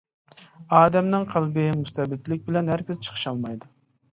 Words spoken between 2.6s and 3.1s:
ھەرگىز